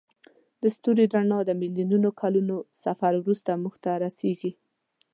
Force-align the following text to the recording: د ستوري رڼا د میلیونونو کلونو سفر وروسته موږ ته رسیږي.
د 0.61 0.63
ستوري 0.75 1.05
رڼا 1.15 1.39
د 1.45 1.51
میلیونونو 1.61 2.09
کلونو 2.21 2.55
سفر 2.83 3.11
وروسته 3.19 3.51
موږ 3.63 3.75
ته 3.83 3.91
رسیږي. 4.03 4.51